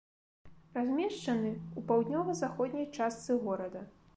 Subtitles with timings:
[0.77, 3.89] Размешчаны ў паўднёва-заходняй частцы горада.